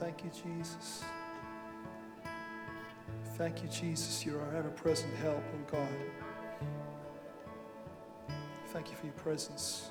[0.00, 1.04] Thank you, Jesus.
[3.36, 4.24] Thank you, Jesus.
[4.24, 5.88] You're our ever present help, oh God.
[8.68, 9.90] Thank you for your presence.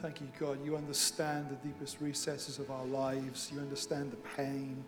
[0.00, 0.64] Thank you, God.
[0.64, 3.50] You understand the deepest recesses of our lives.
[3.54, 4.84] You understand the pain,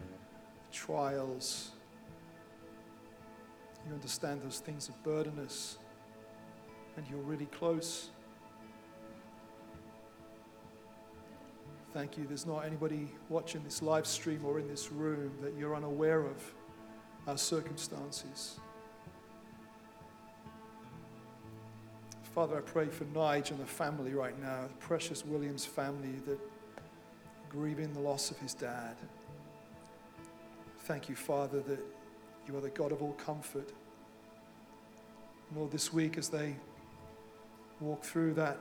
[0.00, 1.70] the trials.
[3.86, 5.78] You understand those things that burden us.
[6.96, 8.10] And you're really close.
[11.96, 12.26] Thank you.
[12.26, 16.54] There's not anybody watching this live stream or in this room that you're unaware of
[17.26, 18.60] our circumstances.
[22.34, 26.38] Father, I pray for Nige and the family right now, the precious Williams family that
[27.48, 28.96] grieving the loss of his dad.
[30.80, 31.80] Thank you, Father, that
[32.46, 33.72] you are the God of all comfort.
[35.56, 36.56] Lord, this week as they
[37.80, 38.58] walk through that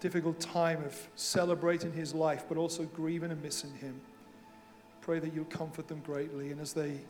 [0.00, 4.00] difficult time of celebrating his life, but also grieving and missing him,
[5.00, 6.50] pray that you'll comfort them greatly.
[6.50, 7.00] And as they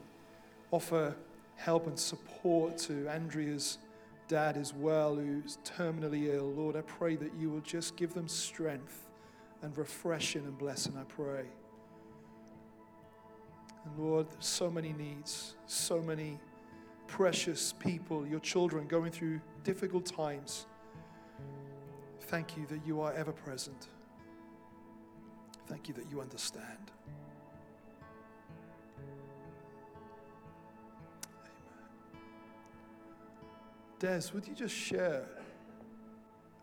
[0.70, 1.16] offer
[1.56, 3.78] help and support to Andrea's
[4.28, 6.52] dad as well, who's terminally ill.
[6.52, 9.08] Lord, I pray that you will just give them strength
[9.62, 11.44] and refreshing and blessing, I pray.
[13.84, 16.38] And Lord, so many needs, so many
[17.06, 20.66] precious people, your children going through difficult times.
[22.30, 23.88] Thank you that you are ever present.
[25.66, 26.92] Thank you that you understand.
[31.42, 32.20] Amen.
[33.98, 35.26] Des, would you just share?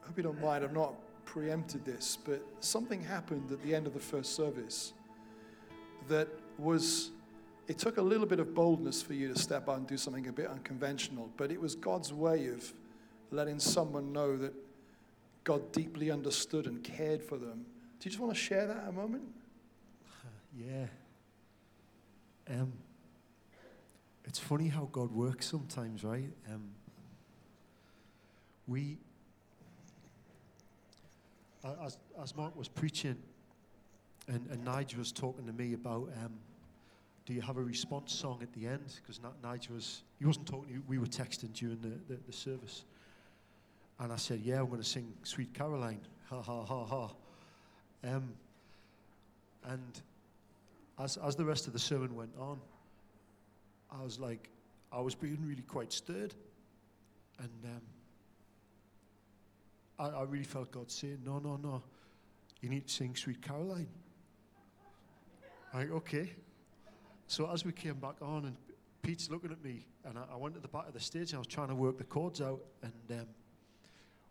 [0.02, 0.94] I hope you don't mind, I've not
[1.26, 4.94] preempted this, but something happened at the end of the first service
[6.08, 7.12] that was,
[7.68, 10.28] it took a little bit of boldness for you to step out and do something
[10.28, 12.72] a bit unconventional, but it was God's way of
[13.32, 14.54] letting someone know that
[15.48, 17.66] God deeply understood and cared for them.
[18.00, 19.24] Do you just want to share that a moment?
[20.58, 20.88] Yeah.
[22.50, 22.74] Um,
[24.26, 26.32] it's funny how God works sometimes, right?
[26.52, 26.64] Um,
[28.68, 28.98] we,
[31.82, 33.16] as, as Mark was preaching,
[34.28, 36.34] and, and Nigel was talking to me about, um,
[37.26, 38.96] do you have a response song at the end?
[39.02, 42.84] Because Nigel was, he wasn't talking, we were texting during the, the, the service.
[44.00, 46.02] And I said, yeah, I'm going to sing Sweet Caroline.
[46.30, 47.10] Ha, ha, ha, ha.
[48.04, 48.34] Um,
[49.64, 50.02] and
[51.00, 52.60] as, as the rest of the sermon went on,
[53.90, 54.50] I was like,
[54.92, 56.34] I was being really quite stirred.
[57.40, 57.82] And um,
[60.00, 61.82] I, I really felt God saying, no, no, no,
[62.62, 63.88] you need to sing Sweet Caroline.
[65.74, 66.34] I'm Like, okay.
[67.28, 68.56] So as we came back on, and
[69.02, 71.36] Pete's looking at me, and I, I went to the back of the stage, and
[71.36, 73.28] I was trying to work the chords out, and um,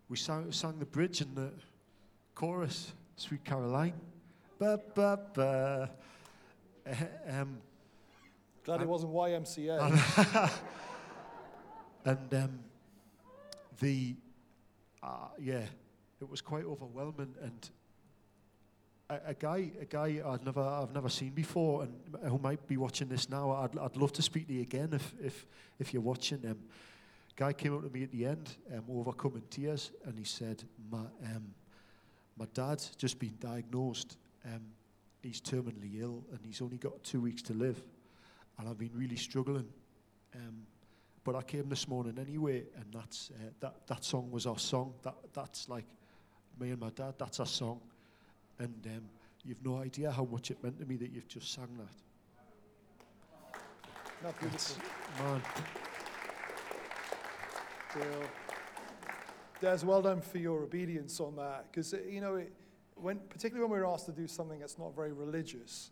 [0.09, 1.51] we sang, sang the bridge and the
[2.35, 3.93] chorus, Sweet Caroline.
[4.59, 5.89] Ba, ba, ba.
[7.29, 7.57] Um,
[8.63, 10.51] Glad it wasn't YMCA.
[12.05, 12.59] and um,
[13.79, 14.15] the
[15.03, 15.63] uh, yeah,
[16.21, 17.33] it was quite overwhelming.
[17.41, 17.69] And
[19.09, 22.77] a, a, guy, a guy I'd never, I've never seen before, and who might be
[22.77, 23.51] watching this now.
[23.51, 25.45] I'd, I'd love to speak to you again if, if,
[25.79, 26.45] if you're watching.
[26.45, 26.57] Um,
[27.37, 31.05] guy came up to me at the end, um, overcoming tears, and he said, "My,
[31.23, 31.53] um,
[32.35, 34.17] my dad's just been diagnosed.
[34.43, 34.73] Um,
[35.21, 37.79] he's terminally ill, and he's only got two weeks to live,
[38.57, 39.69] and I've been really struggling."
[40.35, 40.65] Um,
[41.23, 44.95] but I came this morning anyway, and that's uh, that that song was our song.
[45.03, 45.85] That that's like
[46.59, 47.13] me and my dad.
[47.19, 47.79] That's our song,
[48.57, 49.09] and um,
[49.45, 51.93] you've no idea how much it meant to me that you've just sang that.
[54.39, 54.83] Beautiful,
[55.19, 55.41] man.
[57.95, 58.05] Well,
[59.61, 62.51] Des, well done for your obedience on that, because uh, you know, it,
[62.95, 65.91] when particularly when we're asked to do something that's not very religious,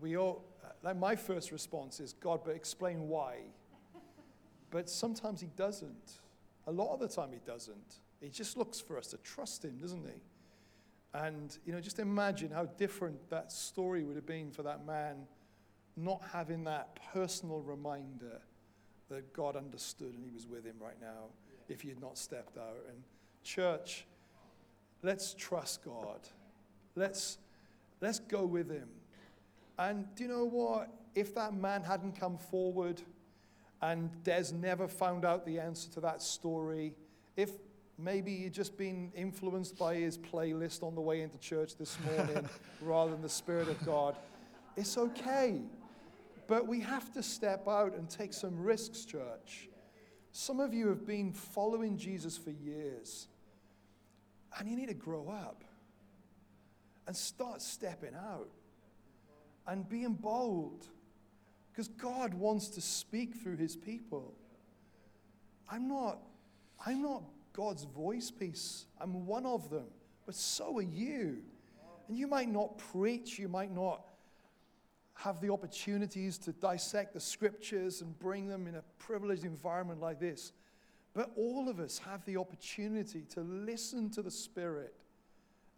[0.00, 3.38] we all uh, like my first response is God, but explain why.
[4.70, 6.20] But sometimes he doesn't.
[6.66, 8.00] A lot of the time he doesn't.
[8.20, 10.20] He just looks for us to trust him, doesn't he?
[11.14, 15.26] And, you know, just imagine how different that story would have been for that man
[15.96, 18.40] not having that personal reminder
[19.08, 21.30] that God understood and he was with him right now
[21.68, 22.78] if he had not stepped out.
[22.88, 22.98] And,
[23.44, 24.06] church,
[25.02, 26.20] let's trust God.
[26.94, 27.38] Let's,
[28.00, 28.88] let's go with him.
[29.78, 30.88] And do you know what?
[31.14, 33.00] If that man hadn't come forward,
[33.82, 36.94] and Des never found out the answer to that story.
[37.36, 37.50] If
[37.98, 42.48] maybe he'd just been influenced by his playlist on the way into church this morning
[42.80, 44.16] rather than the Spirit of God,
[44.76, 45.60] it's okay.
[46.46, 49.68] But we have to step out and take some risks, church.
[50.32, 53.28] Some of you have been following Jesus for years.
[54.58, 55.64] And you need to grow up
[57.06, 58.48] and start stepping out
[59.66, 60.86] and being bold
[61.70, 64.34] because God wants to speak through his people.
[65.68, 66.20] I'm not,
[66.84, 67.22] I'm not
[67.52, 68.86] God's voice piece.
[69.00, 69.86] I'm one of them,
[70.24, 71.38] but so are you.
[72.08, 74.04] And you might not preach, you might not
[75.16, 80.20] have the opportunities to dissect the scriptures and bring them in a privileged environment like
[80.20, 80.52] this.
[81.14, 84.94] But all of us have the opportunity to listen to the Spirit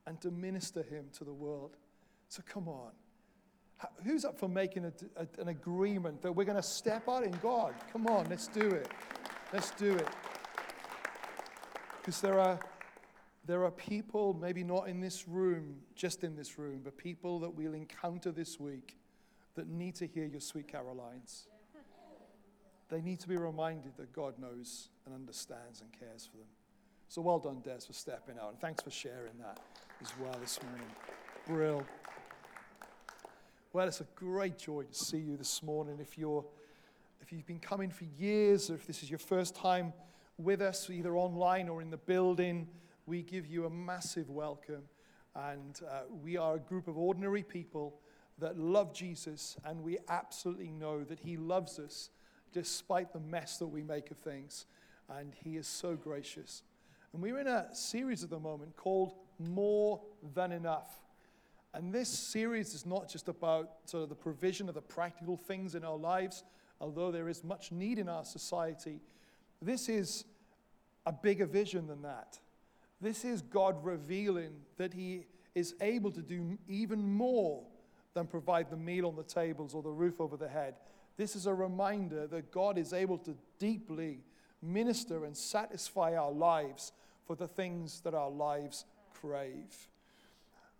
[0.06, 1.76] and to minister Him to the world.
[2.29, 2.90] So come on.
[4.05, 7.31] Who's up for making a, a, an agreement that we're going to step out in
[7.40, 7.75] God?
[7.93, 8.88] Come on, let's do it.
[9.52, 10.08] Let's do it.
[12.00, 12.58] Because there are,
[13.46, 17.55] there are people, maybe not in this room, just in this room, but people that
[17.55, 18.96] we'll encounter this week
[19.58, 21.49] that need to hear your sweet Carolines.
[22.88, 26.46] They need to be reminded that God knows and understands and cares for them.
[27.08, 28.50] So well done, Des, for stepping out.
[28.50, 29.58] And thanks for sharing that
[30.00, 30.87] as well this morning.
[31.46, 31.82] Brill.
[33.72, 35.99] Well, it's a great joy to see you this morning.
[36.00, 36.44] If you're
[37.20, 39.93] if you've been coming for years, or if this is your first time
[40.38, 42.69] with us, either online or in the building,
[43.06, 44.84] we give you a massive welcome.
[45.34, 48.00] And uh, we are a group of ordinary people
[48.40, 52.11] that love Jesus, and we absolutely know that He loves us
[52.52, 54.67] despite the mess that we make of things.
[55.08, 56.62] And He is so gracious.
[57.12, 60.00] And we're in a series at the moment called More
[60.35, 60.88] Than Enough.
[61.75, 65.75] And this series is not just about sort of the provision of the practical things
[65.75, 66.44] in our lives,
[66.81, 69.00] although there is much need in our society.
[69.61, 70.25] This is
[71.06, 72.38] a bigger vision than that.
[73.00, 77.64] This is God revealing that He is able to do even more
[78.19, 80.75] than provide the meal on the tables or the roof over the head.
[81.17, 84.25] This is a reminder that God is able to deeply
[84.61, 86.93] minister and satisfy our lives
[87.26, 88.87] for the things that our lives
[89.20, 89.88] crave.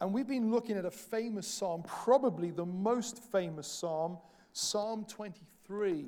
[0.01, 4.19] And we've been looking at a famous psalm, probably the most famous psalm,
[4.53, 6.07] Psalm 23.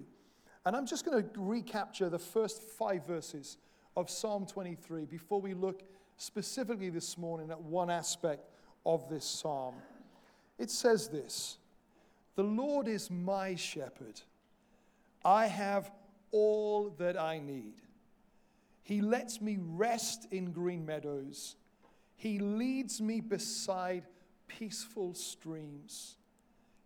[0.67, 3.57] And I'm just going to recapture the first five verses
[3.97, 5.85] of Psalm 23 before we look
[6.17, 8.51] specifically this morning at one aspect
[8.85, 9.75] of this psalm.
[10.61, 11.57] It says this
[12.37, 14.21] The Lord is my shepherd.
[15.25, 15.91] I have
[16.31, 17.75] all that I need.
[18.83, 21.57] He lets me rest in green meadows.
[22.17, 24.05] He leads me beside
[24.47, 26.17] peaceful streams.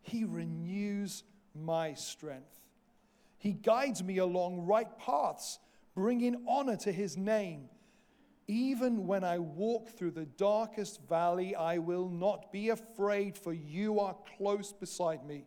[0.02, 1.24] He renews
[1.54, 2.60] my strength.
[3.38, 5.58] He guides me along right paths,
[5.94, 7.68] bringing honor to his name.
[8.46, 14.00] Even when I walk through the darkest valley, I will not be afraid, for you
[14.00, 15.46] are close beside me.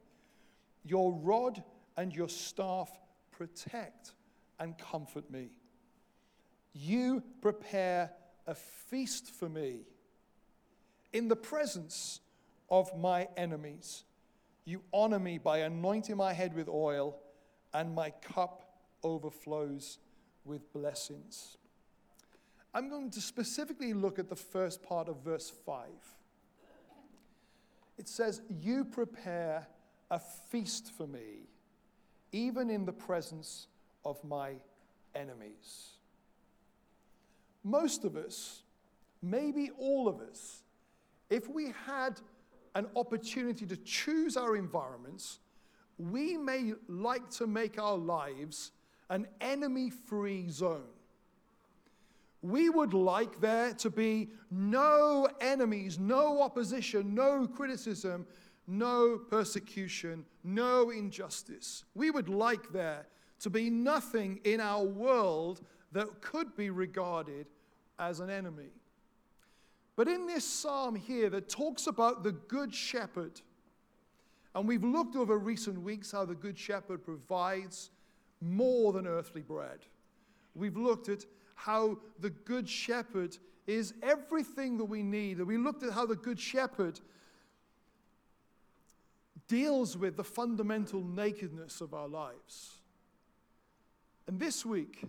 [0.83, 1.63] Your rod
[1.95, 2.89] and your staff
[3.31, 4.13] protect
[4.59, 5.49] and comfort me.
[6.73, 8.11] You prepare
[8.47, 9.81] a feast for me
[11.13, 12.21] in the presence
[12.69, 14.03] of my enemies.
[14.65, 17.17] You honor me by anointing my head with oil,
[17.73, 18.63] and my cup
[19.03, 19.99] overflows
[20.45, 21.56] with blessings.
[22.73, 25.85] I'm going to specifically look at the first part of verse 5.
[27.97, 29.67] It says, You prepare
[30.11, 31.47] a feast for me,
[32.31, 33.67] even in the presence
[34.05, 34.53] of my
[35.15, 35.89] enemies.
[37.63, 38.61] Most of us,
[39.21, 40.61] maybe all of us,
[41.29, 42.21] if we had
[42.75, 45.39] an opportunity to choose our environments,
[45.97, 48.71] we may like to make our lives
[49.09, 50.83] an enemy free zone.
[52.41, 58.27] We would like there to be no enemies, no opposition, no criticism,
[58.67, 61.83] no persecution, no injustice.
[61.95, 63.07] We would like there
[63.39, 67.47] to be nothing in our world that could be regarded
[67.97, 68.71] as an enemy.
[69.95, 73.41] But in this psalm here that talks about the Good Shepherd,
[74.53, 77.89] and we've looked over recent weeks how the Good Shepherd provides
[78.41, 79.79] more than earthly bread.
[80.53, 81.25] We've looked at
[81.57, 83.35] how the Good Shepherd
[83.65, 85.41] is everything that we need.
[85.41, 86.99] We looked at how the Good Shepherd
[89.47, 92.75] deals with the fundamental nakedness of our lives.
[94.27, 95.03] And this week,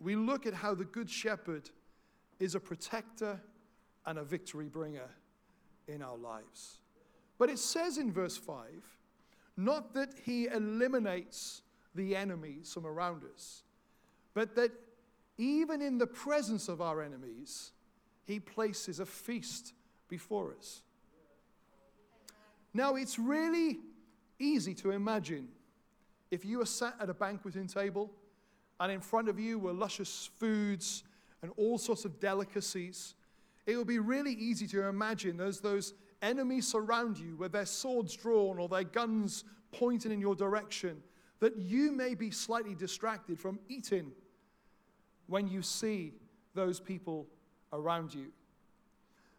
[0.00, 1.68] we look at how the Good Shepherd
[2.40, 3.40] is a protector
[4.06, 5.10] and a victory bringer
[5.86, 6.78] in our lives.
[7.38, 8.64] But it says in verse 5
[9.56, 11.62] not that he eliminates
[11.94, 13.62] the enemies from around us,
[14.32, 14.72] but that
[15.38, 17.72] even in the presence of our enemies,
[18.24, 19.72] he places a feast
[20.08, 20.82] before us.
[22.72, 23.78] Now, it's really
[24.38, 25.48] easy to imagine
[26.30, 28.10] if you were sat at a banqueting table
[28.80, 31.04] and in front of you were luscious foods
[31.42, 33.14] and all sorts of delicacies.
[33.66, 38.16] it would be really easy to imagine as those enemies surround you with their swords
[38.16, 41.02] drawn or their guns pointing in your direction,
[41.40, 44.12] that you may be slightly distracted from eating
[45.26, 46.12] when you see
[46.54, 47.26] those people
[47.72, 48.26] around you.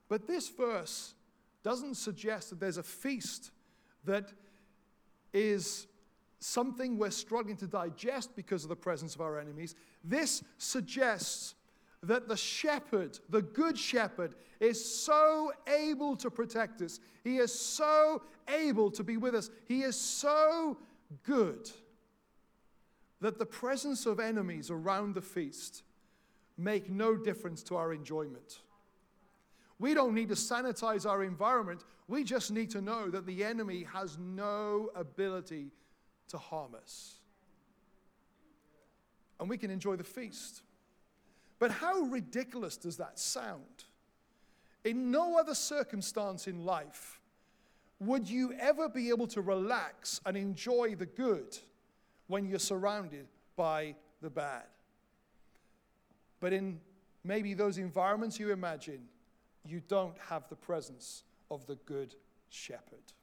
[0.07, 1.13] But this verse
[1.63, 3.51] doesn't suggest that there's a feast
[4.03, 4.31] that
[5.33, 5.87] is
[6.39, 9.75] something we're struggling to digest because of the presence of our enemies.
[10.03, 11.55] This suggests
[12.03, 16.99] that the shepherd, the good shepherd, is so able to protect us.
[17.23, 19.49] He is so able to be with us.
[19.67, 20.77] He is so
[21.23, 21.69] good
[23.21, 25.83] that the presence of enemies around the feast
[26.57, 28.59] make no difference to our enjoyment.
[29.79, 31.83] We don't need to sanitize our environment.
[32.07, 35.71] We just need to know that the enemy has no ability
[36.29, 37.15] to harm us.
[39.39, 40.61] And we can enjoy the feast.
[41.59, 43.83] But how ridiculous does that sound?
[44.83, 47.19] In no other circumstance in life
[47.99, 51.57] would you ever be able to relax and enjoy the good
[52.27, 54.63] when you're surrounded by the bad.
[56.39, 56.79] But in
[57.23, 59.01] maybe those environments you imagine,
[59.65, 62.15] you don't have the presence of the good
[62.49, 63.13] shepherd.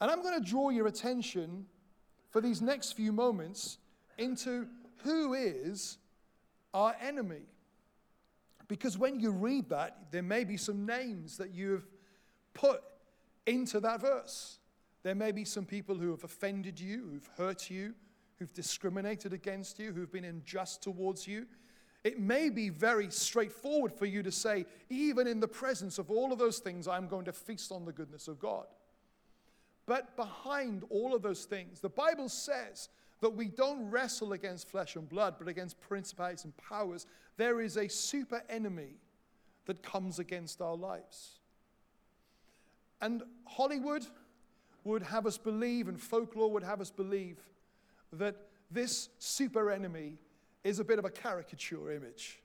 [0.00, 1.66] And I'm going to draw your attention
[2.30, 3.78] for these next few moments
[4.16, 4.66] into
[5.02, 5.98] who is
[6.74, 7.42] our enemy.
[8.68, 11.86] Because when you read that, there may be some names that you've
[12.54, 12.82] put
[13.46, 14.57] into that verse.
[15.08, 17.94] There may be some people who have offended you, who've hurt you,
[18.38, 21.46] who've discriminated against you, who've been unjust towards you.
[22.04, 26.30] It may be very straightforward for you to say, even in the presence of all
[26.30, 28.66] of those things, I'm going to feast on the goodness of God.
[29.86, 32.90] But behind all of those things, the Bible says
[33.22, 37.06] that we don't wrestle against flesh and blood, but against principalities and powers.
[37.38, 38.98] There is a super enemy
[39.64, 41.38] that comes against our lives.
[43.00, 44.06] And Hollywood
[44.84, 47.38] would have us believe, and folklore would have us believe,
[48.12, 48.36] that
[48.70, 50.18] this super enemy
[50.64, 52.40] is a bit of a caricature image.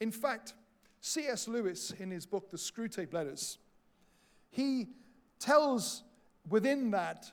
[0.00, 0.54] In fact,
[1.00, 1.48] C.S.
[1.48, 3.58] Lewis, in his book, The Screwtape Letters,
[4.50, 4.88] he
[5.38, 6.04] tells
[6.48, 7.30] within that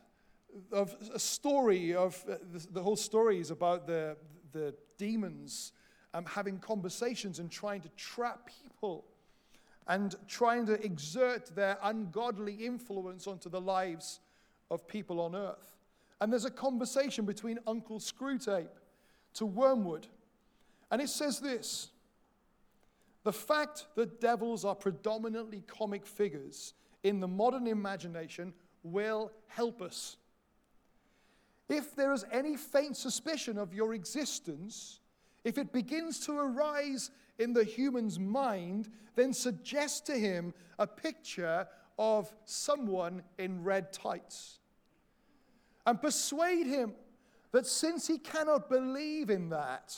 [0.71, 4.17] of a story of uh, the, the, whole story is about the,
[4.51, 5.73] the demons
[6.13, 9.05] um, having conversations and trying to trap people
[9.89, 14.19] and trying to exert their ungodly influence onto the lives
[14.69, 15.75] of people on earth.
[16.21, 18.67] And there's a conversation between Uncle Screwtape
[19.33, 20.05] to Wormwood.
[20.91, 21.89] And it says this
[23.23, 28.53] The fact that devils are predominantly comic figures in the modern imagination
[28.83, 30.17] will help us.
[31.67, 34.99] If there is any faint suspicion of your existence,
[35.43, 41.67] if it begins to arise in the human's mind, then suggest to him a picture
[41.97, 44.59] of someone in red tights.
[45.85, 46.93] And persuade him
[47.51, 49.97] that since he cannot believe in that,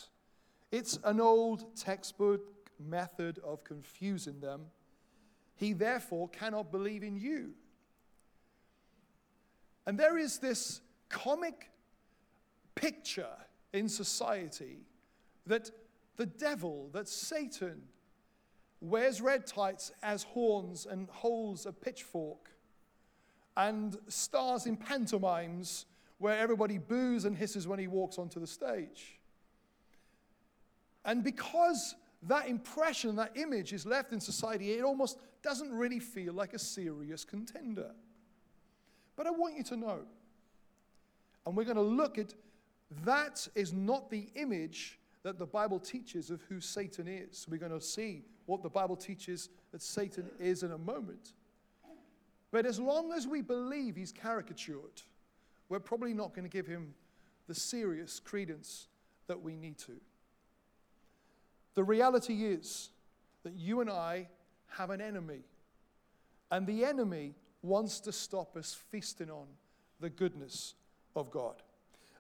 [0.71, 4.67] it's an old textbook method of confusing them,
[5.55, 7.51] he therefore cannot believe in you.
[9.86, 11.71] And there is this comic
[12.75, 13.36] picture
[13.74, 14.86] in society
[15.45, 15.71] that
[16.22, 17.82] the devil, that Satan,
[18.80, 22.51] wears red tights as horns and holds a pitchfork
[23.58, 25.88] and stars in pantomimes
[26.20, 29.20] where everybody boos and hisses when he walks onto the stage.
[31.06, 31.96] And because
[32.28, 36.60] that impression, that image is left in society, it almost doesn't really feel like a
[36.60, 37.90] serious contender.
[39.16, 40.01] But I want you to know,
[41.48, 42.36] and we're going to look at
[43.06, 47.46] that is not the image that the Bible teaches of who Satan is.
[47.50, 51.34] We're going to see what the Bible teaches that Satan is in a moment.
[52.51, 55.04] But as long as we believe he's caricatured,
[55.70, 56.94] we're probably not going to give him
[57.48, 58.88] the serious credence
[59.28, 59.94] that we need to.
[61.75, 62.90] The reality is
[63.44, 64.28] that you and I
[64.68, 65.40] have an enemy,
[66.50, 69.48] and the enemy wants to stop us feasting on
[70.00, 70.74] the goodness
[71.16, 71.56] of God.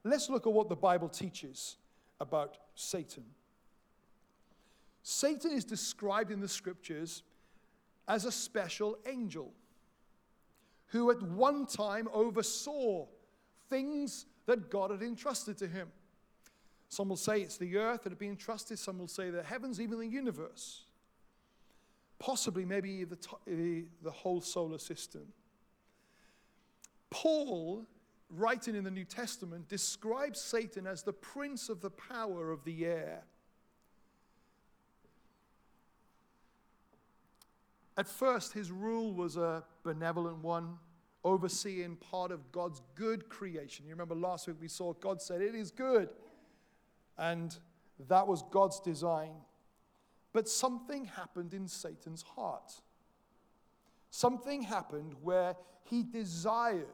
[0.03, 1.75] Let's look at what the Bible teaches
[2.21, 3.23] about Satan.
[5.03, 7.23] Satan is described in the scriptures
[8.07, 9.51] as a special angel
[10.87, 13.07] who at one time oversaw
[13.69, 15.87] things that God had entrusted to him.
[16.89, 19.79] Some will say it's the earth that had been entrusted, some will say the heavens,
[19.79, 20.83] even the universe.
[22.19, 25.23] Possibly, maybe the, the, the whole solar system.
[27.09, 27.85] Paul
[28.35, 32.85] writing in the New Testament, describes Satan as the prince of the power of the
[32.85, 33.23] air.
[37.97, 40.77] At first, his rule was a benevolent one,
[41.23, 43.85] overseeing part of God's good creation.
[43.85, 46.09] You remember last week we saw God said, It is good.
[47.17, 47.55] And
[48.07, 49.33] that was God's design.
[50.33, 52.73] But something happened in Satan's heart.
[54.09, 56.87] Something happened where he desired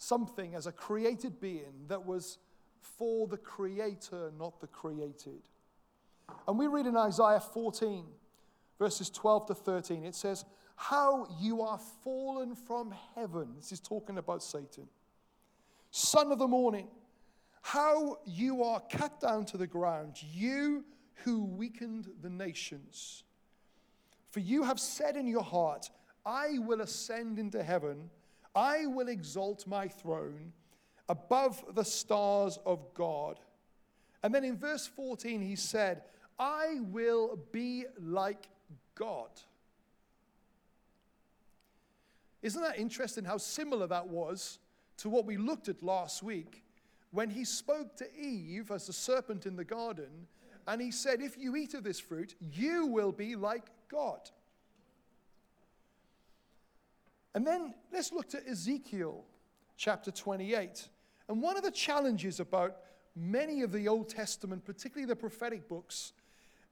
[0.00, 2.38] something as a created being that was
[2.80, 5.42] for the creator, not the created.
[6.48, 8.06] And we read in Isaiah 14,
[8.78, 13.48] verses 12 to 13, it says, How you are fallen from heaven.
[13.56, 14.88] This is talking about Satan.
[15.90, 16.88] Son of the morning,
[17.60, 20.82] how you are cut down to the ground, you
[21.24, 23.24] who weakened the nations.
[24.30, 25.90] For you have said in your heart,
[26.24, 28.08] I will ascend into heaven,
[28.54, 30.52] I will exalt my throne
[31.08, 33.38] above the stars of God.
[34.22, 36.02] And then in verse 14, he said,
[36.38, 38.48] I will be like
[38.94, 39.30] God.
[42.42, 44.58] Isn't that interesting how similar that was
[44.98, 46.62] to what we looked at last week
[47.10, 50.26] when he spoke to Eve as the serpent in the garden
[50.66, 54.30] and he said, If you eat of this fruit, you will be like God.
[57.34, 59.24] And then let's look to Ezekiel
[59.76, 60.88] chapter 28.
[61.28, 62.78] And one of the challenges about
[63.14, 66.12] many of the Old Testament, particularly the prophetic books,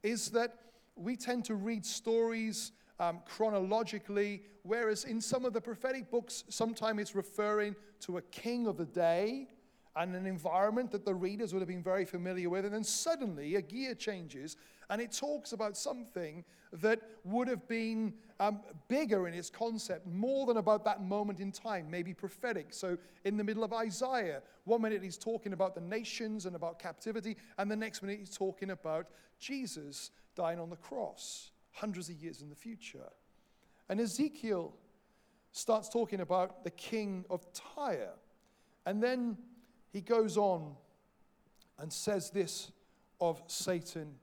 [0.03, 0.57] is that
[0.97, 7.01] we tend to read stories um, chronologically, whereas in some of the prophetic books, sometimes
[7.01, 9.49] it's referring to a king of the day
[9.97, 12.65] and an environment that the readers would have been very familiar with.
[12.65, 14.57] And then suddenly a gear changes
[14.91, 20.47] and it talks about something that would have been um, bigger in its concept, more
[20.47, 22.69] than about that moment in time, maybe prophetic.
[22.71, 26.79] So, in the middle of Isaiah, one minute he's talking about the nations and about
[26.79, 32.17] captivity, and the next minute he's talking about Jesus dying on the cross, hundreds of
[32.17, 33.11] years in the future.
[33.89, 34.75] And Ezekiel
[35.53, 38.15] starts talking about the king of Tyre.
[38.87, 39.37] And then
[39.93, 40.75] he goes on
[41.79, 42.71] and says this
[43.21, 44.15] of Satan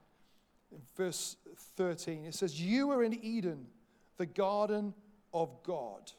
[0.72, 1.36] in verse
[1.76, 2.24] 13.
[2.24, 3.66] It says, You were in Eden,
[4.16, 4.94] the garden
[5.32, 6.12] of God.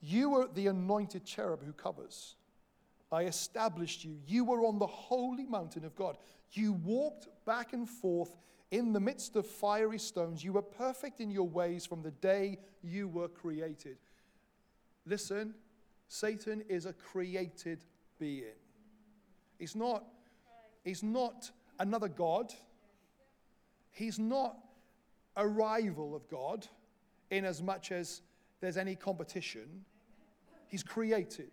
[0.00, 2.36] You were the anointed cherub who covers.
[3.10, 4.16] I established you.
[4.26, 6.18] You were on the holy mountain of God.
[6.52, 8.36] You walked back and forth
[8.70, 10.44] in the midst of fiery stones.
[10.44, 13.96] You were perfect in your ways from the day you were created.
[15.06, 15.54] Listen,
[16.08, 17.84] Satan is a created
[18.18, 18.44] being.
[19.58, 20.04] He's not,
[20.84, 22.52] he's not another God.
[23.90, 24.56] He's not
[25.36, 26.66] a rival of God
[27.30, 28.22] in as much as
[28.60, 29.84] there's any competition.
[30.68, 31.50] He's created.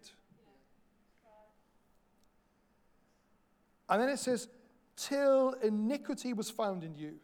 [3.89, 4.47] And then it says,
[4.95, 7.15] till iniquity was found in you.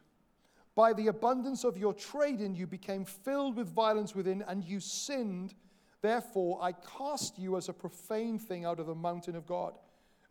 [0.75, 5.53] By the abundance of your trading, you became filled with violence within, and you sinned.
[6.01, 9.73] Therefore, I cast you as a profane thing out of the mountain of God.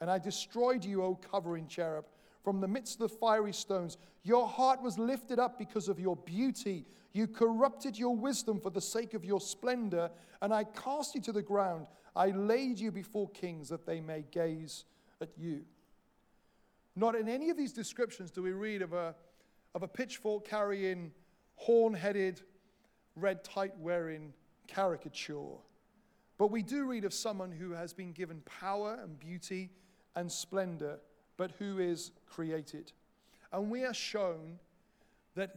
[0.00, 2.06] And I destroyed you, O covering cherub,
[2.42, 3.98] from the midst of the fiery stones.
[4.22, 6.86] Your heart was lifted up because of your beauty.
[7.12, 11.32] You corrupted your wisdom for the sake of your splendor, and I cast you to
[11.32, 11.86] the ground.
[12.14, 14.84] I laid you before kings that they may gaze
[15.20, 15.62] at you.
[16.96, 19.14] Not in any of these descriptions do we read of a,
[19.74, 21.12] of a pitchfork carrying,
[21.56, 22.40] horn headed,
[23.14, 24.32] red tight wearing
[24.68, 25.56] caricature.
[26.38, 29.70] But we do read of someone who has been given power and beauty
[30.14, 31.00] and splendor,
[31.36, 32.92] but who is created.
[33.52, 34.58] And we are shown
[35.34, 35.56] that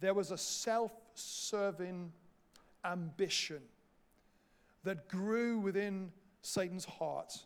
[0.00, 2.12] there was a self serving
[2.84, 3.62] ambition
[4.84, 6.10] that grew within
[6.42, 7.38] Satan's heart.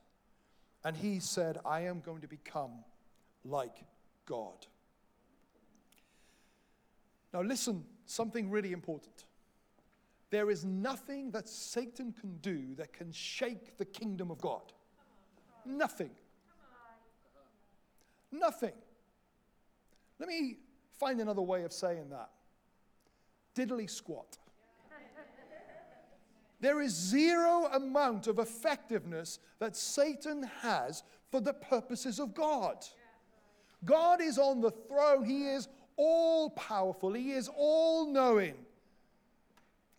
[0.85, 2.85] And he said, I am going to become
[3.45, 3.77] like
[4.25, 4.67] God.
[7.33, 9.25] Now, listen, something really important.
[10.37, 14.71] There is nothing that Satan can do that can shake the kingdom of God.
[15.65, 16.11] Nothing.
[18.31, 18.75] Nothing.
[20.19, 20.59] Let me
[21.01, 22.29] find another way of saying that.
[23.55, 24.37] Diddly squat.
[26.61, 32.85] There is zero amount of effectiveness that Satan has for the purposes of God.
[33.87, 35.25] God is on the throne.
[35.25, 37.15] He is all powerful.
[37.15, 38.66] He is all knowing.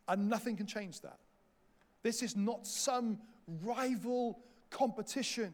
[0.08, 1.20] And nothing can change that.
[2.04, 3.20] This is not some
[3.64, 4.40] rival
[4.70, 5.54] competition.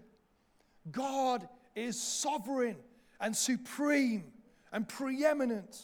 [0.92, 2.78] God is sovereign
[3.20, 4.26] and supreme
[4.72, 5.84] and preeminent.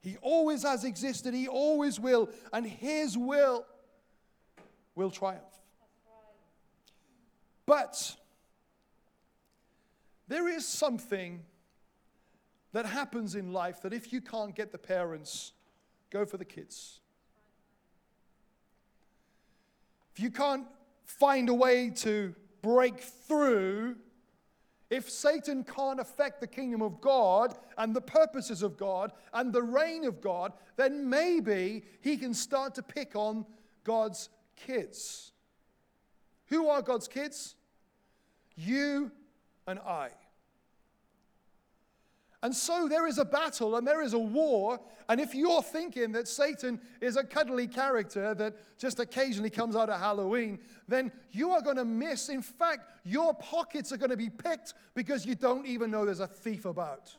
[0.00, 3.66] He always has existed, He always will, and His will
[4.94, 5.42] will triumph.
[7.66, 8.16] But
[10.28, 11.42] there is something
[12.72, 15.52] that happens in life that if you can't get the parents,
[16.12, 17.00] go for the kids.
[20.14, 20.66] If you can't
[21.06, 23.96] find a way to break through,
[24.90, 29.62] if Satan can't affect the kingdom of God and the purposes of God and the
[29.62, 33.46] reign of God, then maybe he can start to pick on
[33.84, 35.32] God's kids.
[36.48, 37.54] Who are God's kids?
[38.54, 39.10] You
[39.66, 40.10] and I.
[42.42, 44.80] And so there is a battle and there is a war.
[45.08, 49.88] And if you're thinking that Satan is a cuddly character that just occasionally comes out
[49.88, 52.28] at Halloween, then you are going to miss.
[52.28, 56.18] In fact, your pockets are going to be picked because you don't even know there's
[56.18, 57.14] a thief about.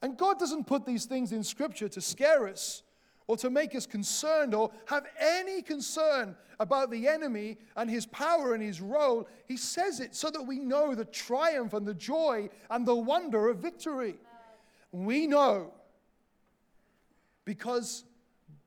[0.00, 2.82] And God doesn't put these things in Scripture to scare us
[3.28, 8.54] or to make us concerned or have any concern about the enemy and his power
[8.54, 9.28] and his role.
[9.46, 13.48] He says it so that we know the triumph and the joy and the wonder
[13.48, 14.16] of victory.
[14.90, 15.72] We know
[17.44, 18.04] because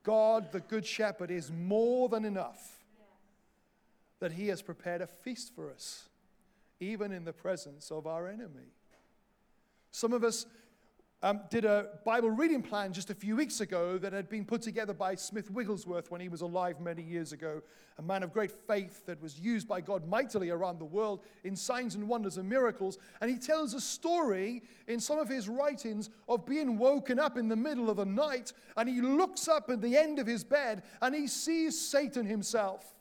[0.03, 2.79] God, the Good Shepherd, is more than enough
[4.19, 6.07] that he has prepared a feast for us,
[6.79, 8.69] even in the presence of our enemy.
[9.91, 10.45] Some of us
[11.23, 14.61] um, did a Bible reading plan just a few weeks ago that had been put
[14.61, 17.61] together by Smith Wigglesworth when he was alive many years ago,
[17.99, 21.55] a man of great faith that was used by God mightily around the world in
[21.55, 22.97] signs and wonders and miracles.
[23.21, 27.47] And he tells a story in some of his writings of being woken up in
[27.47, 30.81] the middle of the night, and he looks up at the end of his bed
[31.01, 32.95] and he sees Satan himself.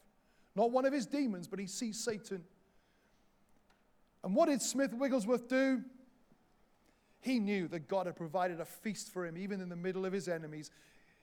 [0.55, 2.45] Not one of his demons, but he sees Satan.
[4.23, 5.83] And what did Smith Wigglesworth do?
[7.21, 10.13] He knew that God had provided a feast for him, even in the middle of
[10.13, 10.71] his enemies.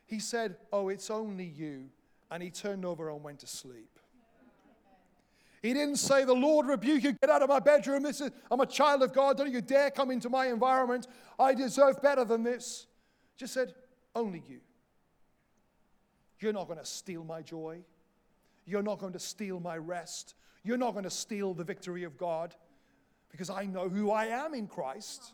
[0.06, 1.90] He said, Oh, it's only you.
[2.30, 4.00] And he turned over and went to sleep.
[5.62, 8.04] He didn't say, The Lord rebuke you, get out of my bedroom.
[8.04, 9.38] This is, I'm a child of God.
[9.38, 11.08] Don't you dare come into my environment.
[11.40, 12.86] I deserve better than this.
[13.36, 13.74] Just said,
[14.16, 14.60] Only you.
[16.40, 17.80] You're not going to steal my joy.
[18.66, 20.36] You're not going to steal my rest.
[20.64, 22.54] You're not going to steal the victory of God
[23.32, 25.34] because I know who I am in Christ.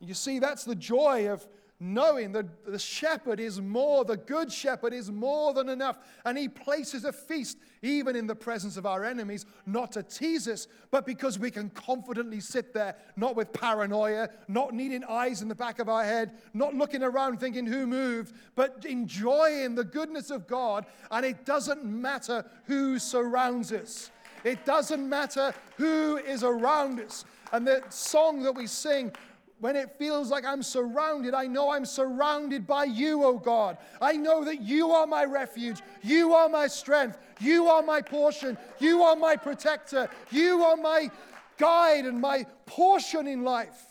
[0.00, 1.46] You see, that's the joy of
[1.80, 5.98] knowing that the shepherd is more, the good shepherd is more than enough.
[6.24, 10.48] And he places a feast even in the presence of our enemies, not to tease
[10.48, 15.48] us, but because we can confidently sit there, not with paranoia, not needing eyes in
[15.48, 20.30] the back of our head, not looking around thinking who moved, but enjoying the goodness
[20.30, 20.84] of God.
[21.12, 24.10] And it doesn't matter who surrounds us.
[24.44, 27.24] It doesn't matter who is around us.
[27.52, 29.12] And the song that we sing,
[29.60, 33.76] when it feels like I'm surrounded, I know I'm surrounded by you, oh God.
[34.00, 35.80] I know that you are my refuge.
[36.02, 37.18] You are my strength.
[37.40, 38.56] You are my portion.
[38.78, 40.08] You are my protector.
[40.30, 41.10] You are my
[41.56, 43.84] guide and my portion in life.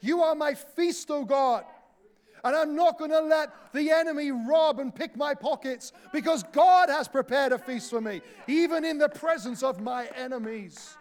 [0.00, 1.64] You are my feast, oh God.
[2.44, 6.90] And I'm not going to let the enemy rob and pick my pockets because God
[6.90, 10.98] has prepared a feast for me, even in the presence of my enemies.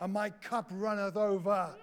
[0.00, 1.74] And my cup runneth over.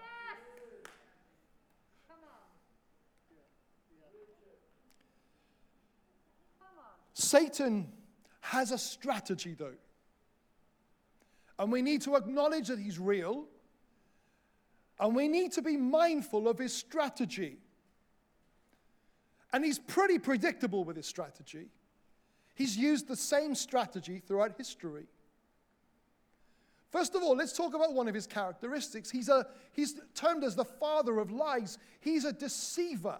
[7.13, 7.91] Satan
[8.41, 9.75] has a strategy, though.
[11.59, 13.45] And we need to acknowledge that he's real.
[14.99, 17.57] And we need to be mindful of his strategy.
[19.53, 21.67] And he's pretty predictable with his strategy.
[22.55, 25.05] He's used the same strategy throughout history.
[26.91, 29.09] First of all, let's talk about one of his characteristics.
[29.09, 33.19] He's, a, he's termed as the father of lies, he's a deceiver.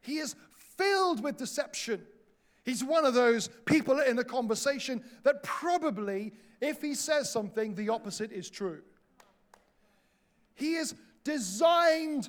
[0.00, 0.36] He is
[0.76, 2.06] filled with deception.
[2.66, 7.90] He's one of those people in a conversation that probably, if he says something, the
[7.90, 8.82] opposite is true.
[10.56, 12.28] He is designed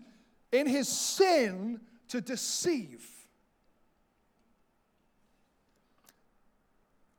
[0.52, 3.10] in his sin to deceive.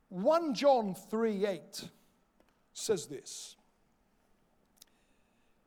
[0.07, 1.89] 1 John 3 8
[2.71, 3.57] says this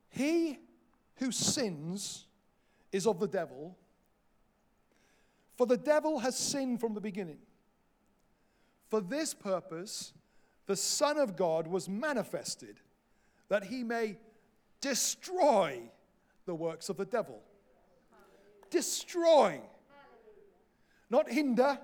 [0.08, 0.58] He
[1.16, 2.24] who sins
[2.92, 3.76] is of the devil
[5.62, 7.38] for the devil has sinned from the beginning.
[8.88, 10.12] For this purpose,
[10.66, 12.80] the Son of God was manifested,
[13.48, 14.16] that he may
[14.80, 15.82] destroy
[16.46, 17.40] the works of the devil.
[18.70, 19.60] Destroy.
[21.08, 21.78] Not hinder,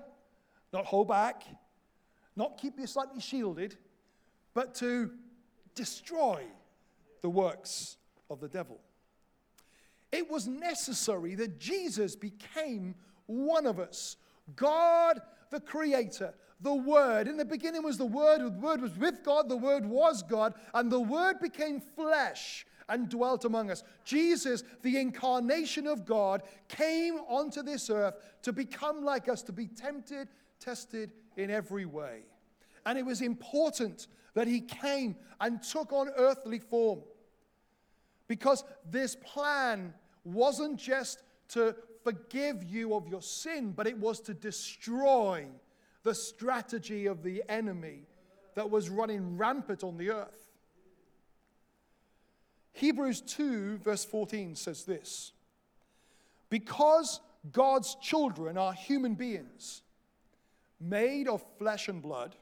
[0.73, 1.43] not hold back,
[2.35, 3.77] not keep you slightly shielded,
[4.53, 5.09] but to
[5.73, 6.43] destroy
[7.21, 7.95] the works
[8.29, 8.81] of the devil.
[10.11, 12.95] It was necessary that Jesus became
[13.29, 14.17] one of us.
[14.55, 17.27] God, the Creator, the Word.
[17.27, 20.53] In the beginning was the Word, the Word was with God, the Word was God,
[20.73, 23.83] and the Word became flesh and dwelt among us.
[24.03, 29.67] Jesus, the incarnation of God, came onto this earth to become like us, to be
[29.67, 30.27] tempted,
[30.59, 32.21] tested in every way.
[32.85, 37.01] And it was important that he came and took on earthly form.
[38.27, 41.75] Because this plan wasn't just to
[42.09, 45.45] forgive you of your sin, but it was to destroy
[46.03, 48.07] the strategy of the enemy
[48.55, 50.49] that was running rampant on the earth.
[52.73, 55.33] Hebrews 2, verse 14 says this
[56.49, 57.19] Because
[57.51, 59.83] God's children are human beings,
[60.79, 62.35] made of flesh and blood,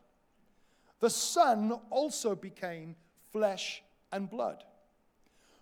[1.00, 2.96] the Son also became
[3.32, 4.64] flesh and blood.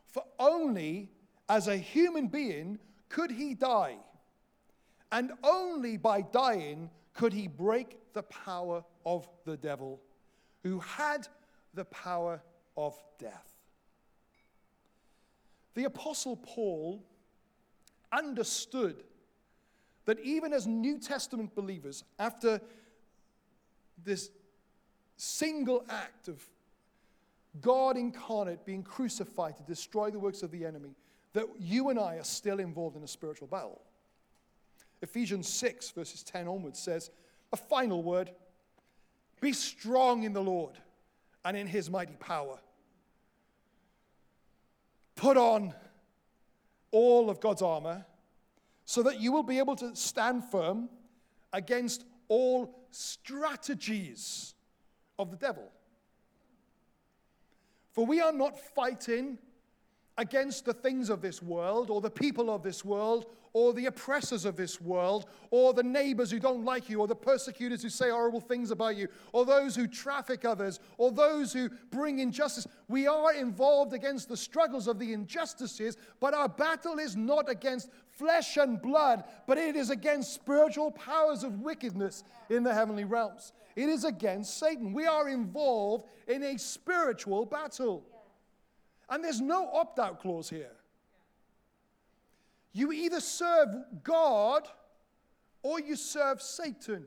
[0.08, 1.10] For only
[1.50, 3.98] as a human being could he die,
[5.12, 10.02] and only by dying could he break the power of the devil,
[10.64, 11.28] who had
[11.74, 12.42] the power
[12.76, 13.54] of death.
[15.76, 17.04] The Apostle Paul
[18.12, 19.04] understood
[20.06, 22.62] that even as New Testament believers, after
[24.04, 24.30] this
[25.18, 26.44] single act of
[27.62, 30.96] God incarnate being crucified to destroy the works of the enemy,
[31.36, 33.82] that you and I are still involved in a spiritual battle.
[35.02, 37.12] Ephesians 6, verses 10 onwards says,
[37.52, 38.32] A final word
[39.42, 40.76] be strong in the Lord
[41.44, 42.58] and in his mighty power.
[45.16, 45.74] Put on
[46.92, 48.06] all of God's armor
[48.86, 50.90] so that you will be able to stand firm
[51.52, 54.54] against all strategies
[55.20, 55.70] of the devil.
[57.92, 59.38] For we are not fighting
[60.18, 63.26] against the things of this world or the people of this world
[63.56, 67.16] or the oppressors of this world, or the neighbors who don't like you, or the
[67.16, 71.70] persecutors who say horrible things about you, or those who traffic others, or those who
[71.90, 72.68] bring injustice.
[72.90, 77.90] We are involved against the struggles of the injustices, but our battle is not against
[78.10, 83.54] flesh and blood, but it is against spiritual powers of wickedness in the heavenly realms.
[83.78, 84.92] It is against Satan.
[84.92, 88.04] We are involved in a spiritual battle.
[89.10, 90.72] And there's no opt out clause here.
[92.74, 93.70] You either serve
[94.04, 94.68] God
[95.64, 97.06] or you serve Satan.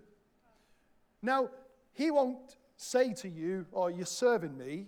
[1.20, 1.50] Now,
[1.92, 4.86] he won't say to you, Oh, you're serving me,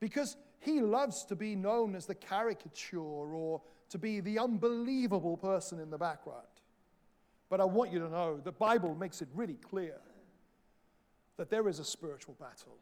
[0.00, 5.80] because he loves to be known as the caricature or to be the unbelievable person
[5.80, 6.46] in the background.
[7.48, 9.96] But I want you to know the Bible makes it really clear
[11.36, 12.76] that there is a spiritual battle.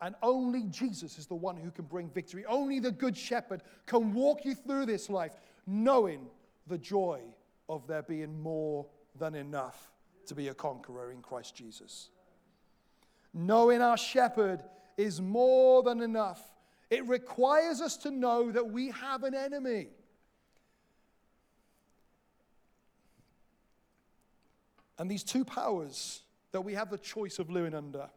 [0.00, 2.44] And only Jesus is the one who can bring victory.
[2.44, 5.32] Only the Good Shepherd can walk you through this life
[5.66, 6.26] knowing
[6.66, 7.20] the joy
[7.68, 8.86] of there being more
[9.18, 9.90] than enough
[10.26, 12.10] to be a conqueror in Christ Jesus.
[13.32, 14.62] Knowing our shepherd
[14.96, 16.42] is more than enough.
[16.90, 19.88] It requires us to know that we have an enemy.
[24.98, 28.08] And these two powers that we have the choice of living under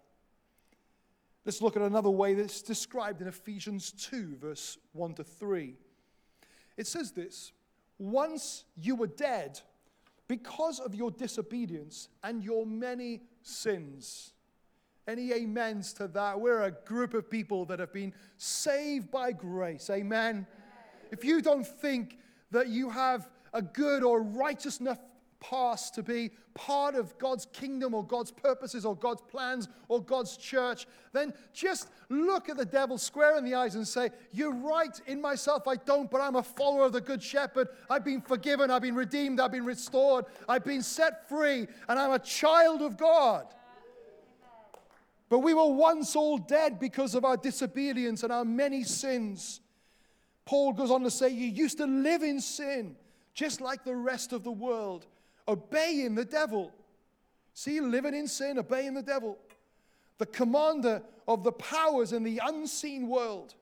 [1.50, 5.74] Let's look at another way that's described in Ephesians 2, verse 1 to 3.
[6.78, 7.54] It says this
[7.98, 9.60] Once you were dead
[10.28, 14.34] because of your disobedience and your many sins.
[15.08, 16.40] Any amens to that?
[16.40, 19.90] We're a group of people that have been saved by grace.
[19.90, 20.46] Amen.
[21.12, 22.20] If you don't think
[22.52, 25.00] that you have a good or righteous enough
[25.40, 30.38] past to be part of God's kingdom or God's purposes or God's plans or God's
[30.38, 35.00] church, then just look at the devil square in the eyes and say, You're right,
[35.08, 37.70] in myself I don't, but I'm a follower of the Good Shepherd.
[37.90, 42.12] I've been forgiven, I've been redeemed, I've been restored, I've been set free, and I'm
[42.12, 43.46] a child of God.
[45.30, 49.62] But we were once all dead because of our disobedience and our many sins.
[50.44, 52.96] Paul goes on to say, You used to live in sin,
[53.36, 55.06] just like the rest of the world
[55.50, 56.72] obeying the devil.
[57.54, 59.38] See, living in sin, obeying the devil.
[60.20, 63.56] The commander of the powers in the unseen world.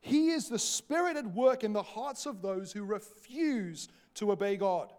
[0.00, 4.56] He is the spirit at work in the hearts of those who refuse to obey
[4.56, 4.92] God.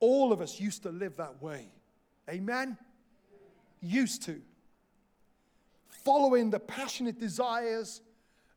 [0.00, 1.68] All of us used to live that way.
[2.28, 2.76] Amen?
[3.80, 4.40] Used to.
[5.88, 8.02] Following the passionate desires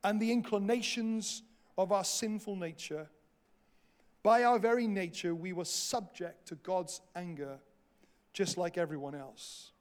[0.04, 1.44] and the inclinations
[1.78, 3.10] of our sinful nature
[4.24, 7.60] by our very nature, we were subject to God's anger,
[8.34, 9.72] just like everyone else.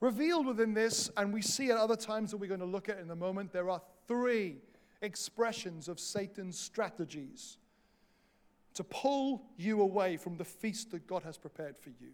[0.00, 2.98] Revealed within this, and we see at other times that we're going to look at
[2.98, 4.56] in a moment, there are three
[5.02, 7.58] expressions of Satan's strategies
[8.74, 12.12] to pull you away from the feast that God has prepared for you,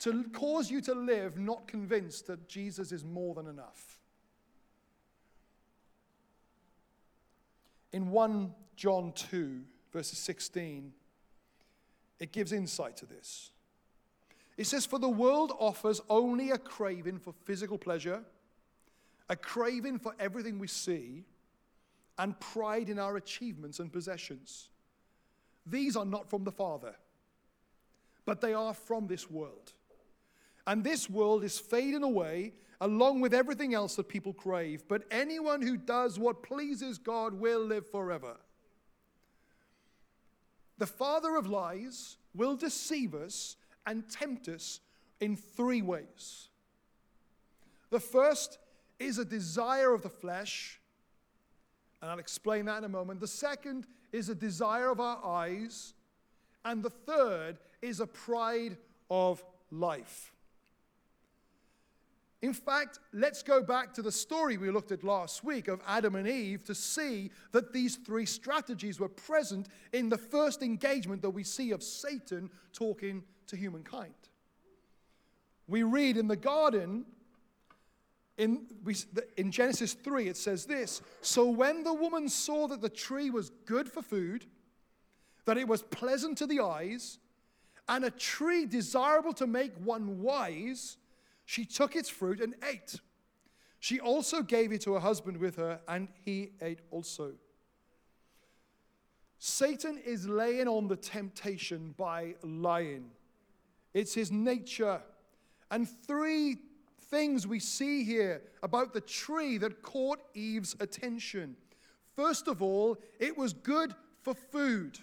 [0.00, 3.98] to cause you to live not convinced that Jesus is more than enough.
[7.92, 9.62] In 1 John 2,
[9.92, 10.92] verses 16,
[12.20, 13.50] it gives insight to this.
[14.56, 18.22] It says, For the world offers only a craving for physical pleasure,
[19.28, 21.24] a craving for everything we see,
[22.18, 24.70] and pride in our achievements and possessions.
[25.66, 26.94] These are not from the Father,
[28.24, 29.72] but they are from this world.
[30.66, 34.84] And this world is fading away along with everything else that people crave.
[34.88, 38.36] But anyone who does what pleases God will live forever.
[40.78, 44.80] The father of lies will deceive us and tempt us
[45.20, 46.48] in three ways.
[47.90, 48.58] The first
[48.98, 50.80] is a desire of the flesh,
[52.02, 53.20] and I'll explain that in a moment.
[53.20, 55.94] The second is a desire of our eyes,
[56.64, 58.76] and the third is a pride
[59.10, 60.32] of life.
[62.42, 66.16] In fact, let's go back to the story we looked at last week of Adam
[66.16, 71.30] and Eve to see that these three strategies were present in the first engagement that
[71.30, 74.14] we see of Satan talking to humankind.
[75.66, 77.06] We read in the garden,
[78.36, 78.66] in,
[79.38, 83.50] in Genesis 3, it says this So when the woman saw that the tree was
[83.64, 84.44] good for food,
[85.46, 87.18] that it was pleasant to the eyes,
[87.88, 90.98] and a tree desirable to make one wise,
[91.46, 93.00] she took its fruit and ate.
[93.78, 97.32] She also gave it to her husband with her, and he ate also.
[99.38, 103.10] Satan is laying on the temptation by lying.
[103.94, 105.00] It's his nature.
[105.70, 106.56] And three
[107.10, 111.56] things we see here about the tree that caught Eve's attention.
[112.16, 114.98] First of all, it was good for food.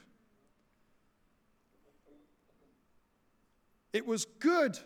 [3.93, 4.77] It was good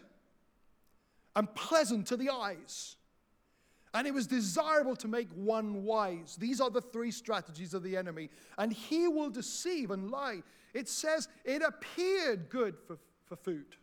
[1.37, 2.95] and pleasant to the eyes.
[3.93, 6.35] And it was desirable to make one wise.
[6.35, 8.31] These are the three strategies of the enemy.
[8.57, 10.41] And he will deceive and lie.
[10.73, 13.75] It says it appeared good for, for food.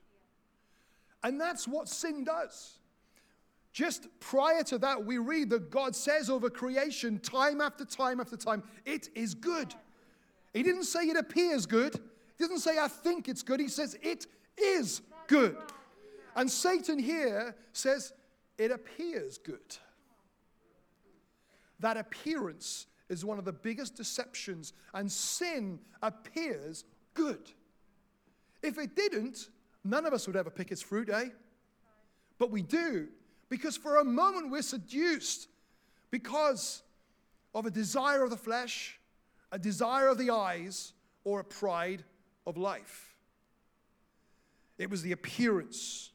[1.23, 2.79] And that's what sin does.
[3.73, 8.37] Just prior to that, we read that God says over creation, time after time after
[8.37, 9.73] time, it is good.
[10.53, 11.95] He didn't say it appears good.
[12.37, 13.61] He doesn't say I think it's good.
[13.61, 14.27] He says it
[14.59, 15.57] is good.
[16.37, 18.13] And Satan here says,
[18.59, 19.77] it appears good.
[21.81, 27.51] That appearance is one of the biggest deceptions, and sin appears good.
[28.63, 29.51] If it didn't,
[29.85, 31.29] none of us would ever pick its fruit, eh?
[32.39, 33.09] But we do,
[33.49, 35.49] because for a moment we're seduced
[36.11, 36.83] because
[37.55, 38.99] of a desire of the flesh,
[39.53, 40.93] a desire of the eyes,
[41.25, 42.05] or a pride
[42.47, 43.15] of life.
[44.79, 46.11] It was the appearance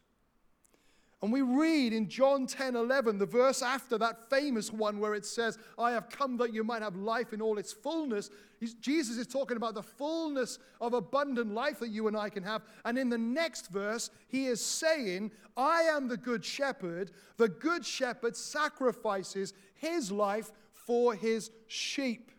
[1.21, 5.25] and we read in John 10 11, the verse after that famous one where it
[5.25, 8.29] says, I have come that you might have life in all its fullness.
[8.79, 12.61] Jesus is talking about the fullness of abundant life that you and I can have.
[12.85, 17.11] And in the next verse, he is saying, I am the good shepherd.
[17.35, 22.31] The good shepherd sacrifices his life for his sheep.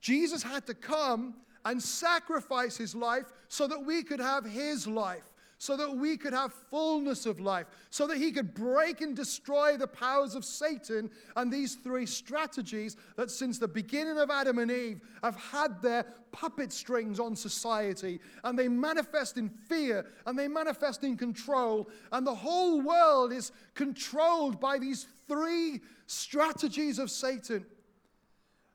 [0.00, 5.32] Jesus had to come and sacrifice his life so that we could have his life
[5.58, 9.76] so that we could have fullness of life, so that he could break and destroy
[9.76, 14.70] the powers of Satan and these three strategies that since the beginning of Adam and
[14.70, 20.48] Eve have had their puppet strings on society and they manifest in fear and they
[20.48, 27.64] manifest in control and the whole world is controlled by these three strategies of Satan.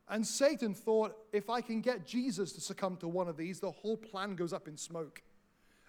[0.09, 3.71] And Satan thought, if I can get Jesus to succumb to one of these, the
[3.71, 5.21] whole plan goes up in smoke.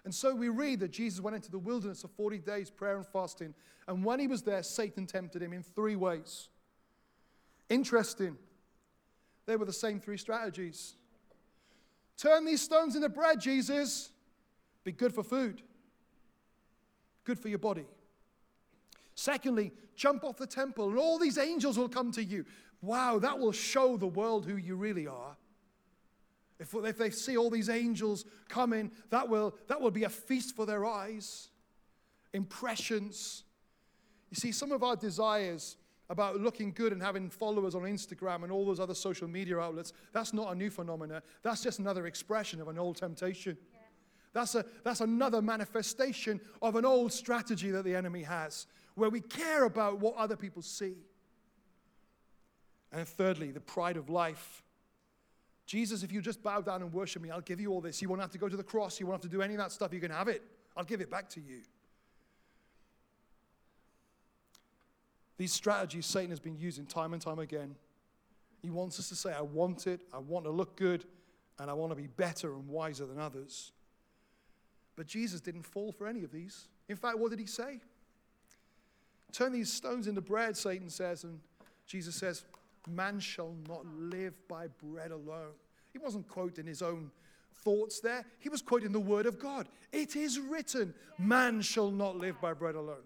[0.04, 3.06] And so we read that Jesus went into the wilderness for 40 days, prayer and
[3.06, 3.54] fasting.
[3.86, 6.48] And when he was there, Satan tempted him in three ways.
[7.68, 8.36] Interesting.
[9.46, 10.94] They were the same three strategies.
[12.16, 14.10] Turn these stones into bread, Jesus.
[14.84, 15.62] Be good for food,
[17.24, 17.86] good for your body.
[19.14, 22.44] Secondly, jump off the temple, and all these angels will come to you.
[22.80, 25.36] Wow, that will show the world who you really are.
[26.62, 30.54] If, if they see all these angels coming, that will, that will be a feast
[30.54, 31.48] for their eyes.
[32.32, 33.42] Impressions.
[34.30, 35.76] You see, some of our desires
[36.08, 39.92] about looking good and having followers on Instagram and all those other social media outlets,
[40.12, 41.20] that's not a new phenomenon.
[41.42, 43.56] That's just another expression of an old temptation.
[43.72, 43.78] Yeah.
[44.32, 49.20] That's, a, that's another manifestation of an old strategy that the enemy has, where we
[49.20, 50.94] care about what other people see.
[52.92, 54.62] And thirdly, the pride of life.
[55.72, 58.02] Jesus, if you just bow down and worship me, I'll give you all this.
[58.02, 59.00] You won't have to go to the cross.
[59.00, 59.90] You won't have to do any of that stuff.
[59.94, 60.42] You can have it.
[60.76, 61.60] I'll give it back to you.
[65.38, 67.74] These strategies Satan has been using time and time again.
[68.60, 71.06] He wants us to say, I want it, I want to look good,
[71.58, 73.72] and I want to be better and wiser than others.
[74.94, 76.68] But Jesus didn't fall for any of these.
[76.90, 77.80] In fact, what did he say?
[79.32, 81.40] Turn these stones into bread, Satan says, and
[81.86, 82.44] Jesus says,
[82.88, 85.54] Man shall not live by bread alone.
[85.92, 87.10] He wasn't quoting his own
[87.54, 89.68] thoughts there, he was quoting the word of God.
[89.92, 93.04] It is written, Man shall not live by bread alone.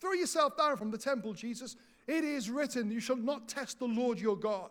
[0.00, 1.76] Throw yourself down from the temple, Jesus.
[2.06, 4.70] It is written, You shall not test the Lord your God.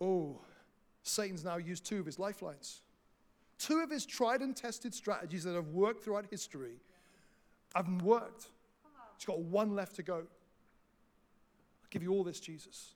[0.00, 0.40] Oh,
[1.02, 2.82] Satan's now used two of his lifelines.
[3.58, 6.76] Two of his tried and tested strategies that have worked throughout history
[7.74, 8.48] haven't worked.
[9.16, 10.24] He's got one left to go.
[11.86, 12.94] I'll give you all this, Jesus.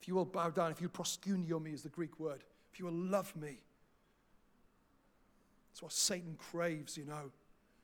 [0.00, 2.86] If you will bow down, if you proskuneo me is the Greek word, if you
[2.86, 3.58] will love me.
[5.70, 7.30] That's what Satan craves, you know.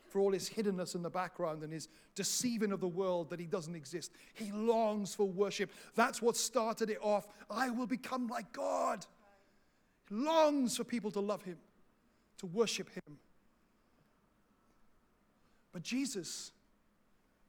[0.09, 3.45] For all his hiddenness in the background and his deceiving of the world that he
[3.45, 4.13] doesn't exist.
[4.33, 5.71] He longs for worship.
[5.95, 7.29] That's what started it off.
[7.51, 9.05] I will become like God.
[10.09, 11.59] He longs for people to love him,
[12.39, 13.19] to worship him.
[15.71, 16.53] But Jesus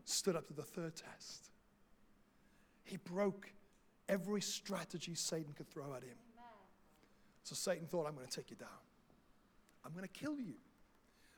[0.09, 1.51] stood up to the third test.
[2.83, 3.51] He broke
[4.07, 6.17] every strategy Satan could throw at him.
[7.43, 8.69] So Satan thought, I'm going to take you down.
[9.85, 10.55] I'm going to kill you.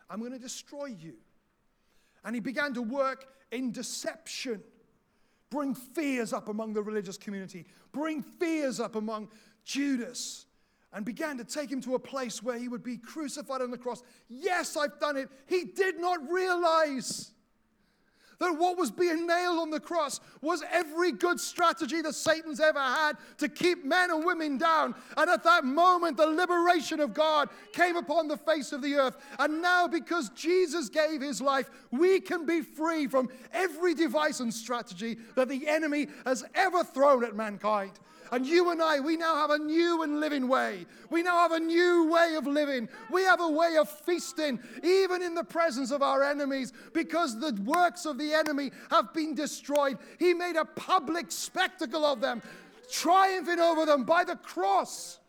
[0.09, 1.13] I'm going to destroy you.
[2.26, 4.61] And he began to work in deception,
[5.49, 9.30] bring fears up among the religious community, bring fears up among
[9.63, 10.45] Judas,
[10.93, 13.78] and began to take him to a place where he would be crucified on the
[13.78, 14.03] cross.
[14.30, 15.30] Yes, I've done it.
[15.47, 17.32] He did not realize
[18.41, 22.79] that what was being nailed on the cross was every good strategy that Satan's ever
[22.79, 24.95] had to keep men and women down.
[25.15, 29.15] And at that moment, the liberation of God came upon the face of the earth.
[29.37, 34.53] And now, because Jesus gave his life, we can be free from every device and
[34.53, 37.91] strategy that the enemy has ever thrown at mankind.
[38.32, 40.86] And you and I, we now have a new and living way.
[41.09, 42.88] We now have a new way of living.
[43.11, 47.53] We have a way of feasting, even in the presence of our enemies, because the
[47.65, 49.97] works of the enemy have been destroyed.
[50.17, 52.41] He made a public spectacle of them,
[52.89, 55.19] triumphing over them by the cross.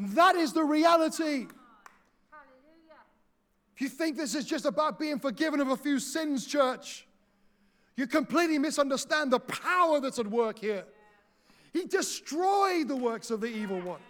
[0.00, 1.46] That is the reality.
[3.74, 7.06] If you think this is just about being forgiven of a few sins, church,
[7.96, 10.84] you completely misunderstand the power that's at work here.
[11.72, 14.00] He destroyed the works of the evil one.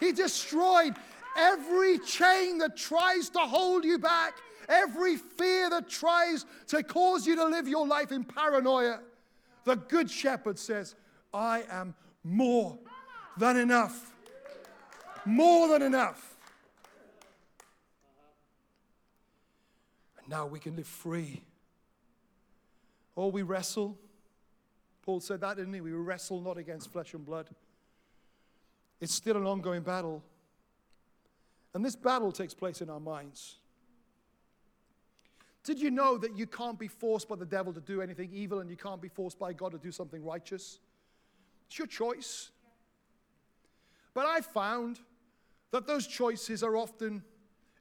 [0.00, 0.94] He destroyed
[1.36, 4.34] every chain that tries to hold you back,
[4.68, 9.00] every fear that tries to cause you to live your life in paranoia.
[9.64, 10.94] The Good Shepherd says,
[11.32, 11.94] I am
[12.24, 12.78] more
[13.36, 14.12] than enough.
[15.24, 16.36] More than enough.
[20.18, 21.42] And now we can live free.
[23.16, 23.98] Oh, we wrestle
[25.08, 25.80] Paul said that, didn't he?
[25.80, 27.48] We wrestle not against flesh and blood.
[29.00, 30.22] It's still an ongoing battle.
[31.72, 33.54] And this battle takes place in our minds.
[35.64, 38.60] Did you know that you can't be forced by the devil to do anything evil
[38.60, 40.78] and you can't be forced by God to do something righteous?
[41.68, 42.50] It's your choice.
[44.12, 45.00] But I found
[45.70, 47.22] that those choices are often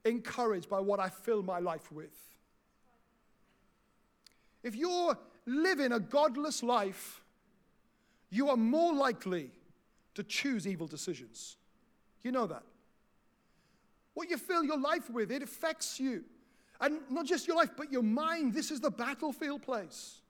[0.05, 2.15] encouraged by what I fill my life with.
[4.63, 5.17] If you're
[5.47, 7.23] living a godless life,
[8.29, 9.49] you are more likely
[10.13, 11.57] to choose evil decisions.
[12.21, 12.63] You know that.
[14.13, 16.23] What you fill your life with, it affects you.
[16.81, 18.53] And not just your life, but your mind.
[18.53, 20.21] This is the battlefield place.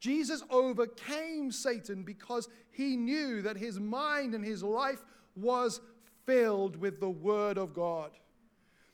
[0.00, 5.04] Jesus overcame Satan because he knew that his mind and his life
[5.36, 5.80] was
[6.24, 8.12] filled with the Word of God.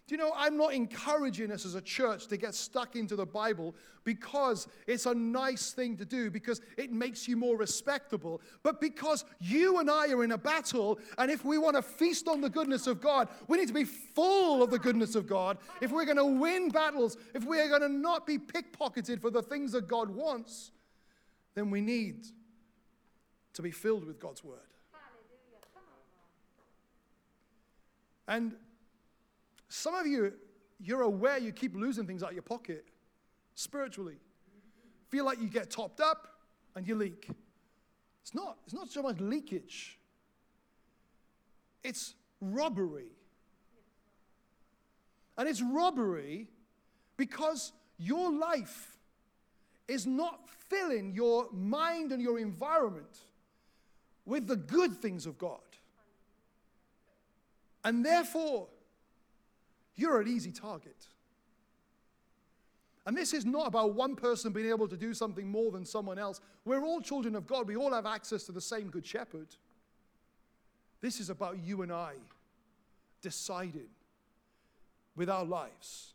[0.06, 3.26] Do you know, I'm not encouraging us as a church to get stuck into the
[3.26, 8.80] Bible because it's a nice thing to do, because it makes you more respectable, but
[8.80, 12.40] because you and I are in a battle, and if we want to feast on
[12.40, 15.58] the goodness of God, we need to be full of the goodness of God.
[15.80, 19.42] If we're going to win battles, if we're going to not be pickpocketed for the
[19.42, 20.70] things that God wants,
[21.56, 22.26] then we need
[23.54, 24.60] to be filled with God's Word.
[28.28, 28.54] And
[29.76, 30.32] some of you,
[30.80, 32.86] you're aware you keep losing things out of your pocket
[33.54, 34.16] spiritually.
[35.08, 36.28] Feel like you get topped up
[36.74, 37.28] and you leak.
[38.22, 39.98] It's not, it's not so much leakage,
[41.84, 43.12] it's robbery.
[45.38, 46.48] And it's robbery
[47.18, 48.96] because your life
[49.86, 53.18] is not filling your mind and your environment
[54.24, 55.60] with the good things of God.
[57.84, 58.68] And therefore,
[59.96, 61.08] you're an easy target.
[63.06, 66.18] And this is not about one person being able to do something more than someone
[66.18, 66.40] else.
[66.64, 67.68] We're all children of God.
[67.68, 69.46] We all have access to the same good shepherd.
[71.00, 72.14] This is about you and I
[73.22, 73.88] deciding
[75.14, 76.14] with our lives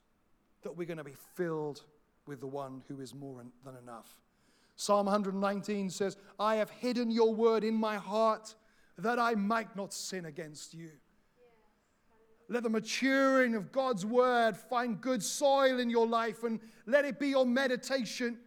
[0.63, 1.81] that we're going to be filled
[2.27, 4.17] with the one who is more than enough.
[4.75, 8.53] Psalm 119 says, I have hidden your word in my heart
[8.97, 10.89] that I might not sin against you.
[12.51, 17.17] Let the maturing of God's word find good soil in your life and let it
[17.17, 18.37] be your meditation.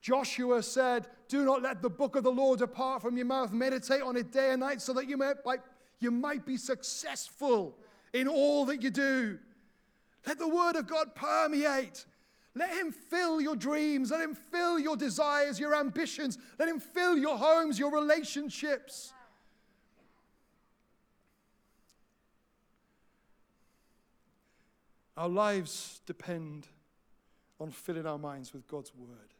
[0.00, 3.52] Joshua said, Do not let the book of the Lord depart from your mouth.
[3.52, 5.36] Meditate on it day and night so that you might,
[6.00, 7.78] you might be successful
[8.12, 9.38] in all that you do.
[10.26, 12.06] Let the word of God permeate.
[12.56, 14.10] Let him fill your dreams.
[14.10, 16.38] Let him fill your desires, your ambitions.
[16.58, 19.12] Let him fill your homes, your relationships.
[25.16, 26.68] Our lives depend
[27.58, 29.32] on filling our minds with God's word.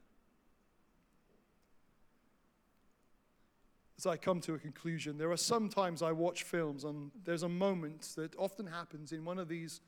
[3.99, 7.49] As I come to a conclusion, there are sometimes I watch films and there's a
[7.49, 9.81] moment that often happens in one of these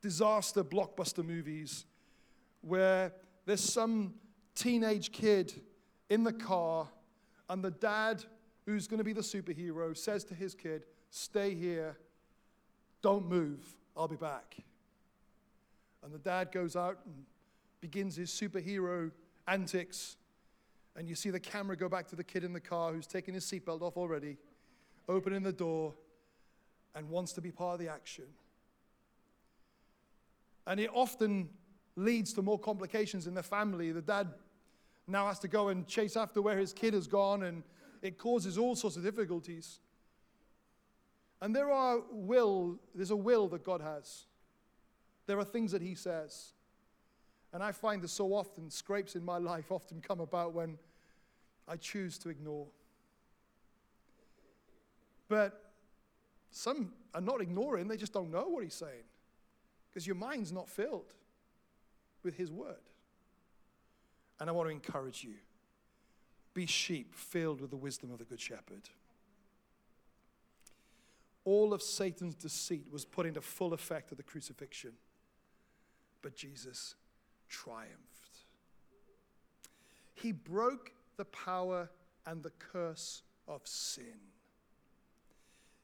[0.00, 1.84] disaster blockbuster movies
[2.60, 3.12] where
[3.46, 4.14] there's some
[4.54, 5.52] teenage kid
[6.08, 6.88] in the car
[7.48, 8.24] and the dad,
[8.66, 11.96] who's going to be the superhero, says to his kid, Stay here,
[13.02, 13.60] don't move,
[13.96, 14.56] I'll be back.
[16.02, 17.24] And the dad goes out and
[17.80, 19.10] begins his superhero
[19.46, 20.16] antics.
[20.96, 23.34] And you see the camera go back to the kid in the car who's taking
[23.34, 24.36] his seatbelt off already,
[25.08, 25.94] opening the door,
[26.94, 28.24] and wants to be part of the action.
[30.66, 31.48] And it often
[31.96, 33.92] leads to more complications in the family.
[33.92, 34.28] The dad
[35.06, 37.62] now has to go and chase after where his kid has gone, and
[38.02, 39.80] it causes all sorts of difficulties.
[41.40, 44.26] And there are will, there's a will that God has.
[45.28, 46.52] There are things that He says.
[47.52, 50.78] And I find that so often scrapes in my life often come about when
[51.68, 52.66] I choose to ignore.
[55.28, 55.70] But
[56.50, 59.04] some are not ignoring, they just don't know what He's saying.
[59.90, 61.12] Because your mind's not filled
[62.22, 62.76] with His Word.
[64.40, 65.34] And I want to encourage you
[66.54, 68.88] be sheep filled with the wisdom of the Good Shepherd.
[71.44, 74.92] All of Satan's deceit was put into full effect at the crucifixion
[76.22, 76.94] but Jesus
[77.48, 77.88] triumphed.
[80.14, 81.88] He broke the power
[82.26, 84.18] and the curse of sin.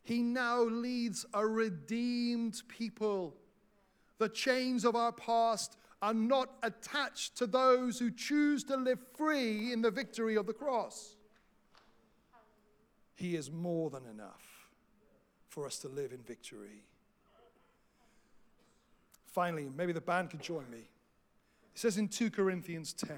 [0.02, 3.34] He now leads a redeemed people.
[4.18, 9.72] The chains of our past are not attached to those who choose to live free
[9.72, 11.16] in the victory of the cross.
[13.14, 14.68] He is more than enough
[15.48, 16.84] for us to live in victory.
[19.34, 20.78] Finally, maybe the band could join me.
[20.78, 23.16] It says in 2 Corinthians 10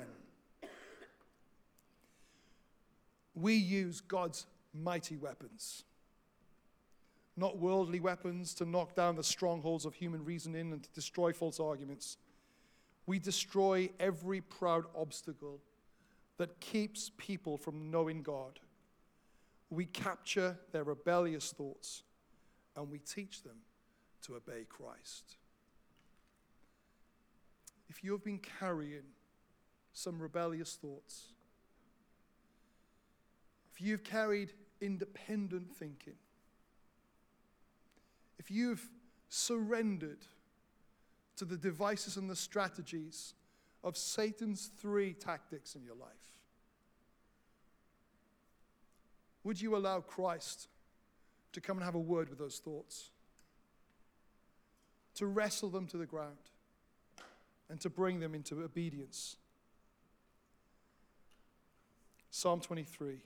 [3.34, 5.84] we use God's mighty weapons,
[7.36, 11.60] not worldly weapons to knock down the strongholds of human reasoning and to destroy false
[11.60, 12.16] arguments.
[13.04, 15.60] We destroy every proud obstacle
[16.38, 18.58] that keeps people from knowing God.
[19.68, 22.04] We capture their rebellious thoughts
[22.74, 23.58] and we teach them
[24.22, 25.36] to obey Christ
[27.96, 29.04] if you have been carrying
[29.94, 31.28] some rebellious thoughts,
[33.72, 36.16] if you've carried independent thinking,
[38.38, 38.86] if you've
[39.30, 40.26] surrendered
[41.36, 43.32] to the devices and the strategies
[43.82, 46.10] of Satan's three tactics in your life,
[49.42, 50.68] would you allow Christ
[51.52, 53.08] to come and have a word with those thoughts?
[55.14, 56.36] To wrestle them to the ground?
[57.68, 59.36] And to bring them into obedience.
[62.30, 63.16] Psalm 23.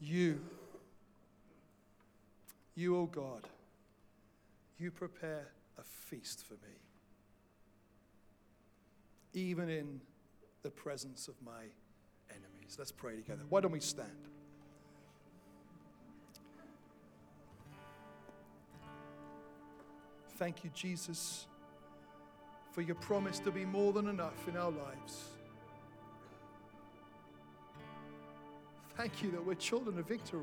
[0.00, 0.40] You,
[2.74, 3.46] you, O oh God,
[4.78, 5.48] you prepare
[5.78, 6.74] a feast for me,
[9.34, 10.00] even in
[10.62, 11.64] the presence of my
[12.30, 12.76] enemies.
[12.78, 13.42] Let's pray together.
[13.48, 14.08] Why don't we stand?
[20.40, 21.46] Thank you, Jesus,
[22.72, 25.24] for your promise to be more than enough in our lives.
[28.96, 30.40] Thank you that we're children of victory.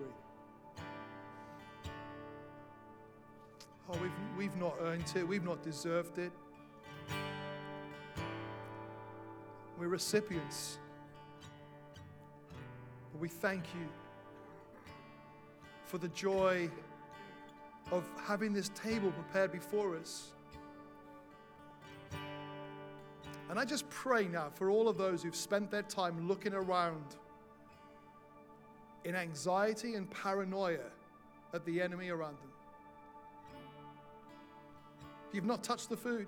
[3.90, 6.32] Oh, we've, we've not earned it, we've not deserved it.
[9.80, 10.78] We're recipients.
[13.14, 13.88] But we thank you
[15.86, 16.70] for the joy
[17.92, 20.32] of having this table prepared before us.
[23.50, 27.16] And I just pray now for all of those who've spent their time looking around
[29.06, 30.92] in anxiety and paranoia
[31.54, 32.52] at the enemy around them.
[35.32, 36.28] You've not touched the food.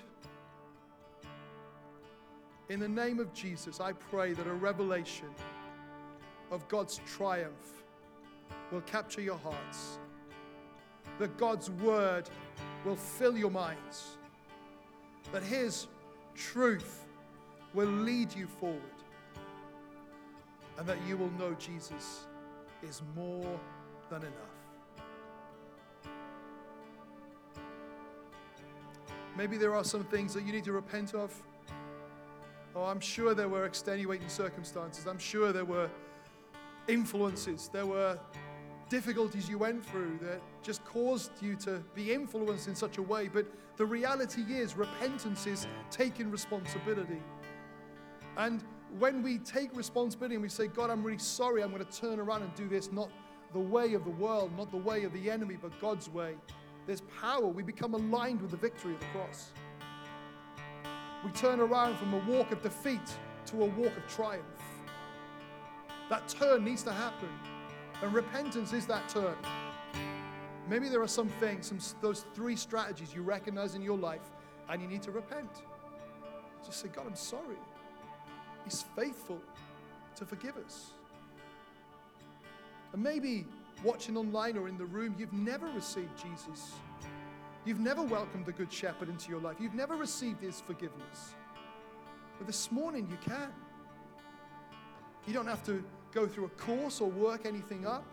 [2.70, 5.30] In the name of Jesus, I pray that a revelation
[6.52, 7.84] of God's triumph
[8.72, 10.00] will capture your hearts,
[11.20, 12.30] that God's word
[12.86, 14.18] will fill your minds,
[15.32, 15.88] that His
[16.36, 17.06] truth
[17.74, 18.82] will lead you forward,
[20.78, 22.26] and that you will know Jesus
[22.82, 23.60] is more
[24.10, 24.60] than enough.
[29.38, 31.34] Maybe there are some things that you need to repent of.
[32.76, 35.06] Oh, I'm sure there were extenuating circumstances.
[35.06, 35.90] I'm sure there were
[36.88, 37.70] influences.
[37.72, 38.20] There were
[38.90, 43.28] difficulties you went through that just caused you to be influenced in such a way.
[43.28, 43.46] But
[43.78, 47.22] the reality is, repentance is taking responsibility.
[48.38, 48.64] And
[48.98, 52.20] when we take responsibility and we say, God, I'm really sorry, I'm going to turn
[52.20, 53.10] around and do this, not
[53.54, 56.36] the way of the world, not the way of the enemy, but God's way,
[56.88, 57.46] there's power.
[57.48, 59.52] We become aligned with the victory of the cross.
[61.24, 63.00] We turn around from a walk of defeat
[63.48, 64.46] to a walk of triumph.
[66.10, 67.30] That turn needs to happen.
[68.02, 69.36] And repentance is that turn.
[70.70, 74.22] Maybe there are some things, some, those three strategies you recognize in your life,
[74.70, 75.50] and you need to repent.
[76.64, 77.58] Just say, God, I'm sorry.
[78.66, 79.42] He's faithful
[80.16, 80.92] to forgive us.
[82.94, 83.48] And maybe
[83.84, 86.74] watching online or in the room, you've never received Jesus.
[87.66, 89.58] You've never welcomed the Good Shepherd into your life.
[89.60, 91.34] You've never received his forgiveness.
[92.38, 93.52] But this morning you can.
[95.26, 98.06] You don't have to go through a course or work anything up.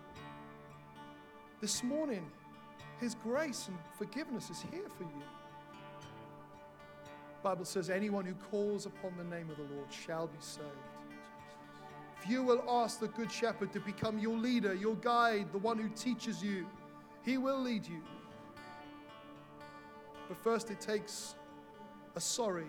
[1.60, 2.30] This morning,
[3.00, 5.22] his grace and forgiveness is here for you.
[7.42, 10.66] Bible says anyone who calls upon the name of the Lord shall be saved.
[12.20, 15.78] If you will ask the good shepherd to become your leader, your guide, the one
[15.78, 16.66] who teaches you,
[17.22, 18.02] he will lead you.
[20.28, 21.36] But first it takes
[22.16, 22.66] a sorry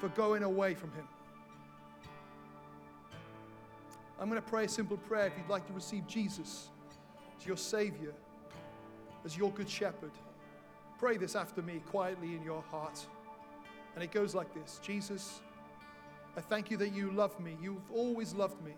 [0.00, 1.06] for going away from him.
[4.18, 6.70] I'm going to pray a simple prayer if you'd like to receive Jesus
[7.38, 8.14] as your Savior,
[9.24, 10.12] as your Good Shepherd.
[10.98, 13.06] Pray this after me quietly in your heart.
[13.94, 15.40] And it goes like this Jesus,
[16.36, 17.56] I thank you that you love me.
[17.60, 18.72] You've always loved me.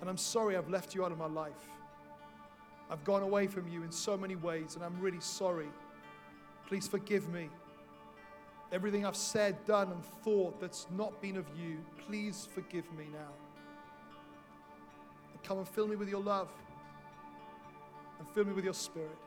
[0.00, 1.68] And I'm sorry I've left you out of my life.
[2.90, 5.68] I've gone away from you in so many ways, and I'm really sorry.
[6.66, 7.48] Please forgive me.
[8.70, 13.32] Everything I've said, done, and thought that's not been of you, please forgive me now.
[15.32, 16.48] And come and fill me with your love
[18.18, 19.18] and fill me with your spirit.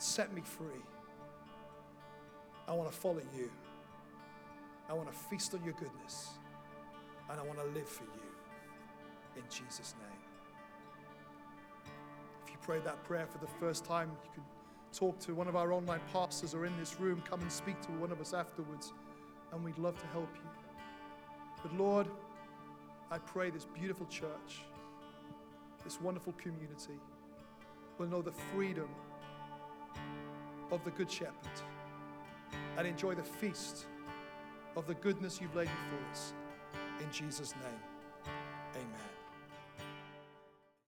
[0.00, 0.82] Set me free.
[2.66, 3.50] I want to follow you.
[4.88, 6.30] I want to feast on your goodness.
[7.28, 9.36] And I want to live for you.
[9.36, 11.92] In Jesus' name.
[12.44, 14.42] If you prayed that prayer for the first time, you can
[14.92, 17.22] talk to one of our online pastors or in this room.
[17.28, 18.92] Come and speak to one of us afterwards.
[19.52, 20.50] And we'd love to help you.
[21.62, 22.06] But Lord,
[23.10, 24.62] I pray this beautiful church
[25.84, 26.98] this wonderful community
[27.98, 28.88] will know the freedom
[30.70, 31.34] of the Good Shepherd
[32.76, 33.86] and enjoy the feast
[34.76, 36.34] of the goodness you've laid before us.
[37.00, 37.89] In Jesus' name.